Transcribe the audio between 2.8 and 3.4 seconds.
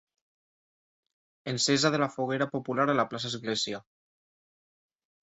a la plaça